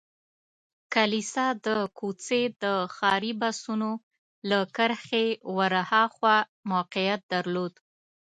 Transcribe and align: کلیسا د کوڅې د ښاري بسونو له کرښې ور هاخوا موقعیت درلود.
کلیسا 0.93 1.45
د 1.65 1.67
کوڅې 1.97 2.41
د 2.63 2.65
ښاري 2.95 3.33
بسونو 3.41 3.89
له 4.49 4.59
کرښې 4.75 5.27
ور 5.57 5.73
هاخوا 5.91 6.37
موقعیت 6.71 7.21
درلود. 7.33 7.73